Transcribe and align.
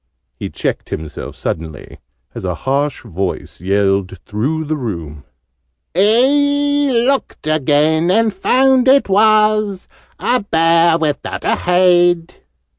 He 0.35 0.49
checked 0.49 0.89
himself 0.89 1.35
suddenly, 1.35 1.99
as 2.33 2.43
a 2.43 2.55
harsh 2.55 3.03
voice 3.03 3.61
yelled 3.61 4.17
through 4.25 4.65
the 4.65 4.75
room, 4.75 5.25
"He 5.93 6.89
looked 6.91 7.45
again, 7.45 8.09
and 8.09 8.33
found 8.33 8.87
it 8.87 9.07
was 9.07 9.87
A 10.17 10.39
Bear 10.39 10.97
without 10.97 11.43
a 11.43 11.55
Head!" 11.55 12.33